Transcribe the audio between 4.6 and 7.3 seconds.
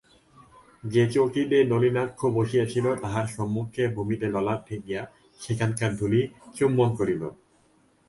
ঠেকাইয়া সেখানকার ধূলি চুম্বন করিল।